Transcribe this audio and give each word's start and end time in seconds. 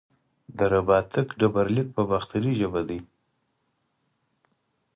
د 0.57 0.59
رباتک 0.73 1.27
ډبرلیک 1.39 1.87
په 1.95 2.01
باختري 2.09 2.51
ژبه 2.59 2.81
دی 2.89 2.99